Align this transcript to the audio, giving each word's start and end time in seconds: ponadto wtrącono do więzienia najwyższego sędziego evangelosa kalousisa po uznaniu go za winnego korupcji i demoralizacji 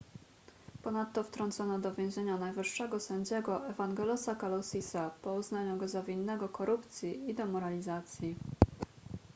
ponadto 0.83 1.23
wtrącono 1.23 1.79
do 1.79 1.95
więzienia 1.95 2.37
najwyższego 2.37 2.99
sędziego 2.99 3.67
evangelosa 3.67 4.35
kalousisa 4.35 5.11
po 5.21 5.33
uznaniu 5.33 5.77
go 5.77 5.87
za 5.87 6.03
winnego 6.03 6.49
korupcji 6.49 7.29
i 7.29 7.33
demoralizacji 7.33 8.35